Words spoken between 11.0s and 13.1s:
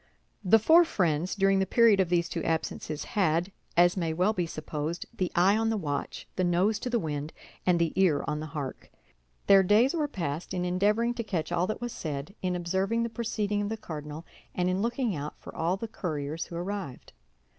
to catch all that was said, in observing the